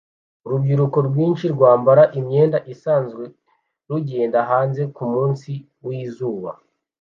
Urubyiruko 0.45 0.97
rwinshi 1.07 1.45
rwambaye 1.55 2.03
imyenda 2.19 2.57
isanzwe 2.73 3.23
rugenda 3.89 4.37
hanze 4.49 4.81
kumunsi 4.95 5.51
wizuba 5.85 6.49